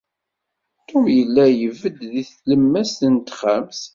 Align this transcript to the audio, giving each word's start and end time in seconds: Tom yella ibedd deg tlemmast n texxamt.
Tom 0.87 1.03
yella 1.17 1.45
ibedd 1.65 1.97
deg 2.13 2.27
tlemmast 2.35 2.99
n 3.13 3.15
texxamt. 3.17 3.81